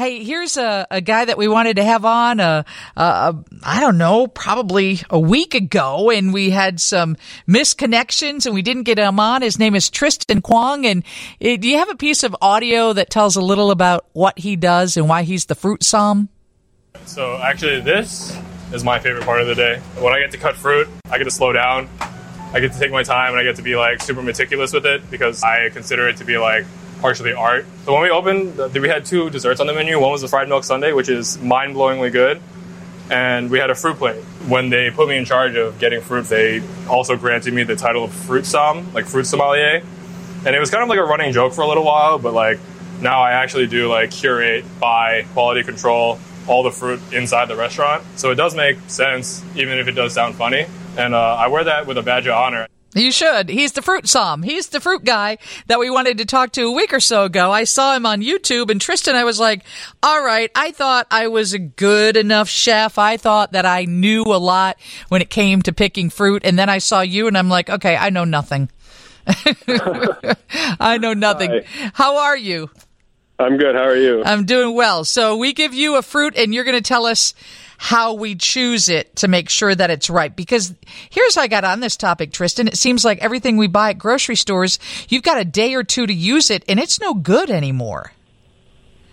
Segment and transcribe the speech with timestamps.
[0.00, 2.62] Hey, here's a, a guy that we wanted to have on, uh,
[2.96, 8.62] uh, I don't know, probably a week ago, and we had some misconnections and we
[8.62, 9.42] didn't get him on.
[9.42, 10.86] His name is Tristan Kwong.
[10.86, 11.04] And
[11.44, 14.56] uh, do you have a piece of audio that tells a little about what he
[14.56, 16.30] does and why he's the fruit som?
[17.04, 18.34] So, actually, this
[18.72, 19.80] is my favorite part of the day.
[19.98, 21.90] When I get to cut fruit, I get to slow down.
[22.54, 24.86] I get to take my time and I get to be like super meticulous with
[24.86, 26.64] it because I consider it to be like
[27.00, 27.66] partially art.
[27.84, 29.98] So when we opened, we had two desserts on the menu.
[30.00, 32.40] One was the fried milk sundae, which is mind blowingly good,
[33.10, 34.22] and we had a fruit plate.
[34.48, 38.04] When they put me in charge of getting fruit, they also granted me the title
[38.04, 39.82] of fruit som, like fruit sommelier,
[40.44, 42.18] and it was kind of like a running joke for a little while.
[42.18, 42.58] But like
[43.00, 48.02] now, I actually do like curate, buy, quality control all the fruit inside the restaurant.
[48.16, 50.66] So it does make sense, even if it does sound funny.
[50.96, 52.66] And uh, I wear that with a badge of honor.
[52.94, 53.48] You should.
[53.48, 54.42] He's the fruit som.
[54.42, 57.52] He's the fruit guy that we wanted to talk to a week or so ago.
[57.52, 59.62] I saw him on YouTube and Tristan, I was like,
[60.02, 62.98] all right, I thought I was a good enough chef.
[62.98, 64.76] I thought that I knew a lot
[65.08, 66.42] when it came to picking fruit.
[66.44, 68.68] And then I saw you and I'm like, okay, I know nothing.
[69.26, 71.50] I know nothing.
[71.50, 71.90] Hi.
[71.94, 72.70] How are you?
[73.38, 73.74] I'm good.
[73.74, 74.22] How are you?
[74.24, 75.04] I'm doing well.
[75.04, 77.34] So we give you a fruit and you're going to tell us
[77.82, 80.36] how we choose it to make sure that it's right.
[80.36, 80.74] Because
[81.08, 82.68] here's how I got on this topic, Tristan.
[82.68, 84.78] It seems like everything we buy at grocery stores,
[85.08, 88.12] you've got a day or two to use it and it's no good anymore.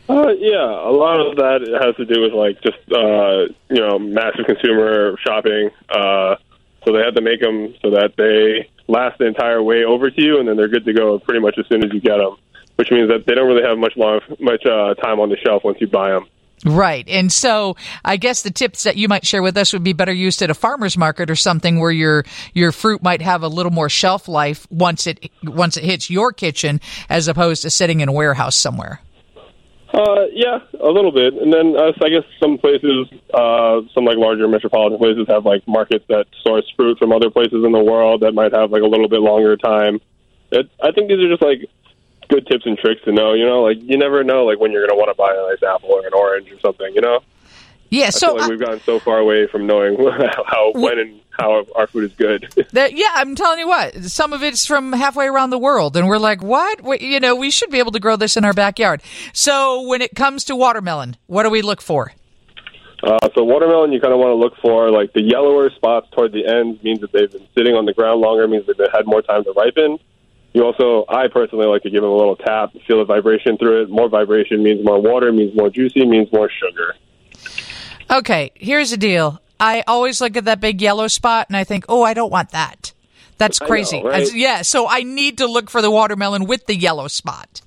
[0.10, 3.98] Uh, yeah, a lot of that has to do with like just uh, you know
[3.98, 5.70] massive consumer shopping.
[5.90, 6.36] Uh,
[6.84, 10.22] so they had to make them so that they last the entire way over to
[10.22, 12.36] you, and then they're good to go pretty much as soon as you get them.
[12.76, 15.64] Which means that they don't really have much long much uh, time on the shelf
[15.64, 16.28] once you buy them.
[16.66, 17.08] Right.
[17.08, 20.12] And so I guess the tips that you might share with us would be better
[20.12, 23.72] used at a farmer's market or something where your your fruit might have a little
[23.72, 28.10] more shelf life once it once it hits your kitchen as opposed to sitting in
[28.10, 29.02] a warehouse somewhere.
[29.94, 31.34] Uh, yeah, a little bit.
[31.34, 35.66] And then uh, I guess some places, uh, some like larger metropolitan places have like
[35.68, 38.88] markets that source fruit from other places in the world that might have like a
[38.88, 40.00] little bit longer time.
[40.52, 41.70] It, I think these are just like
[42.30, 43.34] good tips and tricks to know.
[43.34, 45.50] You know, like you never know like when you're going to want to buy a
[45.50, 46.94] nice apple or an orange or something.
[46.94, 47.22] You know.
[47.90, 49.98] Yeah, so like we've gotten so far away from knowing
[50.46, 52.54] how, when, and how our food is good.
[52.74, 56.08] that, yeah, I'm telling you what, some of it's from halfway around the world, and
[56.08, 56.82] we're like, what?
[56.82, 59.02] We, you know, we should be able to grow this in our backyard.
[59.34, 62.14] So, when it comes to watermelon, what do we look for?
[63.04, 66.34] Uh, so, watermelon, you kind of want to look for like the yellower spots toward
[66.34, 69.06] the end means that they've been sitting on the ground longer, means that they've had
[69.06, 69.98] more time to ripen.
[70.54, 73.84] You also, I personally like to give them a little tap, feel the vibration through
[73.84, 73.90] it.
[73.90, 76.96] More vibration means more water, means more juicy, means more sugar.
[78.10, 79.42] Okay, here's the deal.
[79.60, 82.52] I always look at that big yellow spot and I think, oh, I don't want
[82.52, 82.94] that.
[83.38, 84.02] That's crazy.
[84.02, 84.34] Know, right?
[84.34, 87.62] yeah, so I need to look for the watermelon with the yellow spot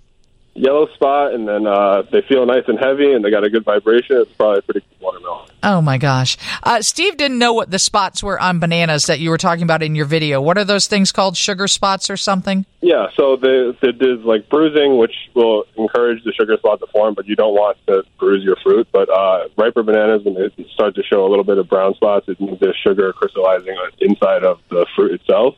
[0.54, 3.64] yellow spot, and then uh, they feel nice and heavy, and they got a good
[3.64, 4.16] vibration.
[4.16, 5.48] It's probably pretty watermelon.
[5.62, 9.30] Oh my gosh, uh, Steve didn't know what the spots were on bananas that you
[9.30, 10.40] were talking about in your video.
[10.40, 11.36] What are those things called?
[11.36, 12.64] Sugar spots or something?
[12.80, 17.14] Yeah, so the, the, there's like bruising, which will encourage the sugar spot to form,
[17.14, 18.88] but you don't want to bruise your fruit.
[18.92, 22.28] But uh, riper bananas, when they start to show a little bit of brown spots,
[22.28, 25.56] it means there's sugar crystallizing inside of the fruit itself.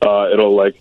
[0.00, 0.80] Uh, it'll like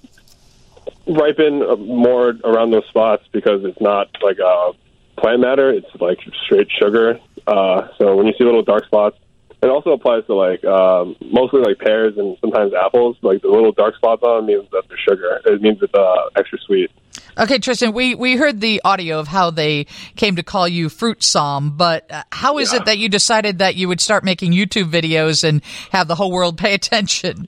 [1.07, 4.72] ripen more around those spots because it's not like a
[5.17, 7.19] plant matter; it's like straight sugar.
[7.47, 9.17] Uh, so when you see little dark spots,
[9.61, 13.17] it also applies to like um, mostly like pears and sometimes apples.
[13.22, 15.41] Like the little dark spots on means that they're sugar.
[15.45, 16.91] It means it's uh, extra sweet.
[17.38, 19.85] Okay, Tristan, we, we heard the audio of how they
[20.16, 22.79] came to call you Fruit Som, but uh, how is yeah.
[22.79, 25.61] it that you decided that you would start making YouTube videos and
[25.91, 27.47] have the whole world pay attention?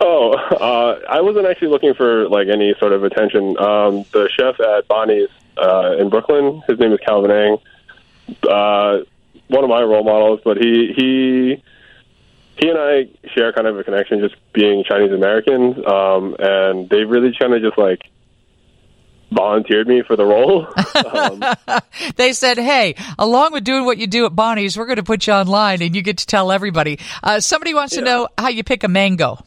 [0.00, 3.58] Oh, uh, I wasn't actually looking for like any sort of attention.
[3.58, 7.58] Um, the chef at Bonnie's uh, in Brooklyn, his name is Calvin Eng.
[8.48, 8.98] Uh,
[9.48, 11.62] one of my role models, but he he
[12.58, 17.04] he and I share kind of a connection, just being Chinese Americans, um, and they
[17.04, 18.00] really kind of just like
[19.30, 20.66] volunteered me for the role.
[21.14, 21.42] um,
[22.16, 25.26] they said, "Hey, along with doing what you do at Bonnie's, we're going to put
[25.26, 28.00] you online, and you get to tell everybody." Uh, somebody wants yeah.
[28.00, 29.38] to know how you pick a mango.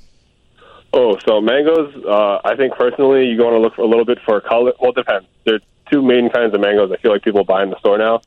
[0.94, 1.94] Oh, so mangoes.
[2.06, 4.74] Uh, I think personally, you want to look for a little bit for color.
[4.80, 5.28] Well, it depends.
[5.46, 5.62] There's
[5.92, 6.92] two main kinds of mangoes.
[6.92, 8.22] I feel like people buy in the store now.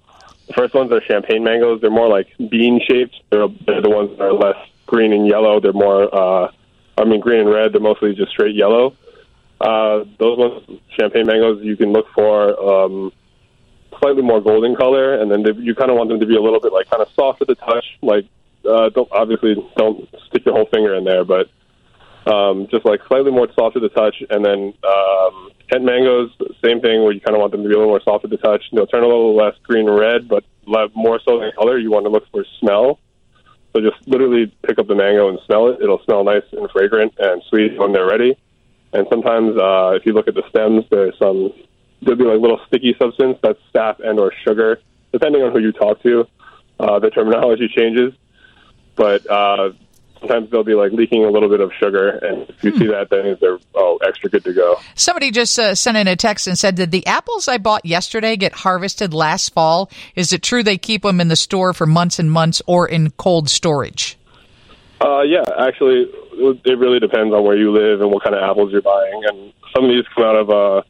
[0.48, 1.80] The first ones are champagne mangoes.
[1.80, 3.14] They're more like bean shaped.
[3.30, 4.56] They're, they're the ones that are less
[4.86, 5.60] green and yellow.
[5.60, 6.50] They're more, uh,
[6.98, 7.72] I mean, green and red.
[7.72, 8.96] They're mostly just straight yellow.
[9.60, 13.12] Uh, those ones, champagne mangoes, you can look for um,
[14.00, 16.40] slightly more golden color, and then they, you kind of want them to be a
[16.40, 17.84] little bit like kind of soft at the touch.
[18.02, 18.26] Like,
[18.68, 21.48] uh, don't obviously don't stick your whole finger in there, but
[22.26, 24.22] um, just like slightly more soft to the touch.
[24.30, 26.30] And then um, Kent mangoes,
[26.64, 28.28] same thing where you kind of want them to be a little more soft to
[28.28, 28.62] the touch.
[28.72, 30.44] They'll turn a little less green red, but
[30.94, 31.78] more so than color.
[31.78, 32.98] You want to look for smell.
[33.72, 35.80] So just literally pick up the mango and smell it.
[35.80, 38.36] It'll smell nice and fragrant and sweet when they're ready.
[38.92, 41.52] And sometimes, uh, if you look at the stems, there's some
[42.02, 44.80] there'll be like little sticky substance that's sap and or sugar,
[45.12, 46.26] depending on who you talk to.
[46.78, 48.12] Uh, the terminology changes,
[48.96, 49.70] but uh,
[50.22, 52.78] sometimes they'll be like leaking a little bit of sugar, and if you hmm.
[52.78, 54.76] see that, then they're oh extra good to go.
[54.94, 58.36] Somebody just uh, sent in a text and said, "Did the apples I bought yesterday
[58.36, 59.90] get harvested last fall?
[60.14, 63.10] Is it true they keep them in the store for months and months, or in
[63.12, 64.16] cold storage?"
[65.00, 66.06] Uh, yeah, actually,
[66.64, 69.52] it really depends on where you live and what kind of apples you're buying, and
[69.74, 70.82] some of these come out of uh,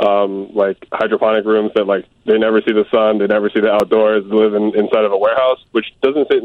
[0.00, 3.70] um, like hydroponic rooms that like they never see the sun, they never see the
[3.70, 6.40] outdoors, they live in, inside of a warehouse, which doesn't say,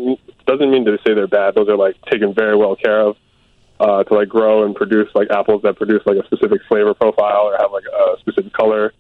[0.46, 1.56] doesn't mean to say they're bad.
[1.56, 3.16] Those are like taken very well care of
[3.80, 7.48] uh, to like grow and produce like apples that produce like a specific flavor profile
[7.48, 8.94] or have like a specific color.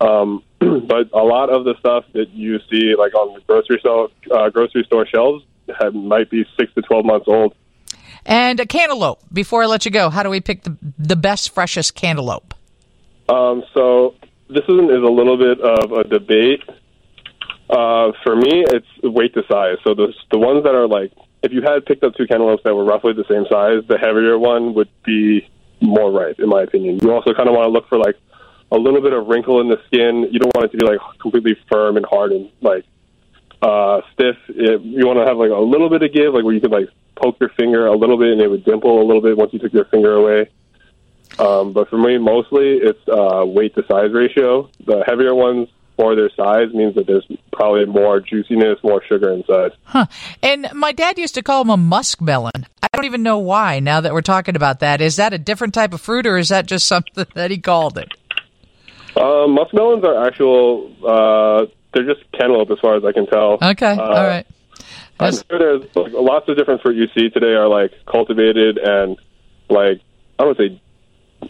[0.00, 4.08] Um, but a lot of the stuff that you see like on the grocery store
[4.30, 5.44] uh, grocery store shelves
[5.78, 7.54] have, might be six to twelve months old.
[8.24, 9.20] And a cantaloupe.
[9.32, 12.47] Before I let you go, how do we pick the the best, freshest cantaloupe?
[13.28, 14.14] Um, so
[14.48, 16.62] this is, is a little bit of a debate.
[17.68, 19.76] Uh, for me, it's weight to size.
[19.84, 22.74] So the the ones that are like, if you had picked up two cantaloupes that
[22.74, 25.46] were roughly the same size, the heavier one would be
[25.80, 26.98] more ripe, in my opinion.
[27.02, 28.16] You also kind of want to look for like
[28.72, 30.28] a little bit of wrinkle in the skin.
[30.30, 32.84] You don't want it to be like completely firm and hard and like
[33.60, 34.36] uh, stiff.
[34.48, 36.72] It, you want to have like a little bit of give, like where you could
[36.72, 39.52] like poke your finger a little bit and it would dimple a little bit once
[39.52, 40.48] you took your finger away.
[41.38, 44.70] Um, but for me, mostly it's uh, weight to size ratio.
[44.86, 49.72] The heavier ones for their size means that there's probably more juiciness, more sugar inside.
[49.84, 50.06] Huh.
[50.42, 52.66] And my dad used to call them a muskmelon.
[52.82, 53.80] I don't even know why.
[53.80, 56.48] Now that we're talking about that, is that a different type of fruit, or is
[56.50, 58.08] that just something that he called it?
[59.16, 60.92] Uh, muskmelons are actual.
[61.04, 63.58] Uh, they're just cantaloupe, as far as I can tell.
[63.60, 64.46] Okay, uh, all right.
[65.20, 69.16] I'm sure there's like, lots of different fruit you see today are like cultivated and
[69.68, 70.00] like
[70.38, 70.80] I don't say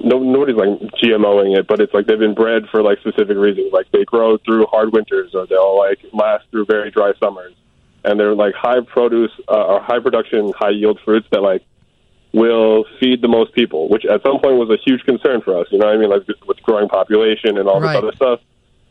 [0.00, 0.68] no nobody's like
[1.02, 3.72] GMOing it, but it's like they've been bred for like specific reasons.
[3.72, 7.54] Like they grow through hard winters, or they'll like last through very dry summers,
[8.04, 11.64] and they're like high produce uh, or high production, high yield fruits that like
[12.32, 13.88] will feed the most people.
[13.88, 15.66] Which at some point was a huge concern for us.
[15.70, 16.10] You know what I mean?
[16.10, 17.94] Like with growing population and all right.
[17.94, 18.40] this other stuff,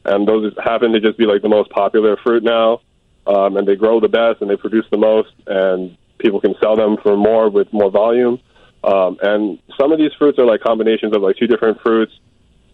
[0.05, 2.81] and those happen to just be like the most popular fruit now,
[3.27, 6.75] um, and they grow the best and they produce the most, and people can sell
[6.75, 8.39] them for more with more volume.
[8.87, 12.13] Um, and some of these fruits are like combinations of like two different fruits.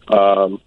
[0.08, 0.62] Um,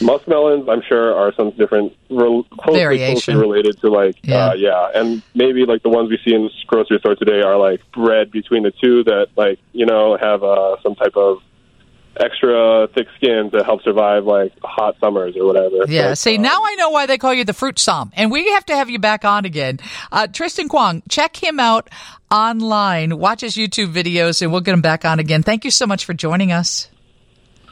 [0.00, 4.48] muskmelons, I'm sure, are some different re- closely, variation closely related to like yeah.
[4.48, 7.56] Uh, yeah, and maybe like the ones we see in the grocery store today are
[7.56, 11.38] like bred between the two that like you know have uh, some type of
[12.16, 15.84] extra thick skin to help survive like hot summers or whatever.
[15.88, 16.10] Yeah.
[16.10, 18.50] But, see, um, now I know why they call you the fruit som, and we
[18.50, 19.78] have to have you back on again.
[20.10, 21.88] Uh, Tristan Kwong, check him out
[22.30, 23.18] online.
[23.18, 25.42] Watch his YouTube videos, and we'll get him back on again.
[25.42, 26.88] Thank you so much for joining us.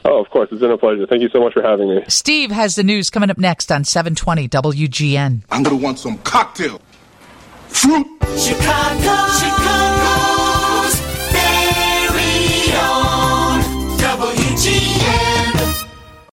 [0.05, 0.49] Oh, of course.
[0.51, 1.05] It's been a pleasure.
[1.05, 2.03] Thank you so much for having me.
[2.07, 5.43] Steve has the news coming up next on 720 WGN.
[5.49, 6.81] I'm going to want some cocktail.
[7.67, 8.07] Fruit.
[8.37, 9.88] Chicago.